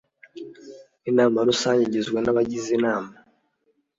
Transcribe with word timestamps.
Inama 1.09 1.37
rusange 1.49 1.81
igizwe 1.87 2.17
n 2.21 2.27
abagize 2.31 2.69
inama 2.77 3.11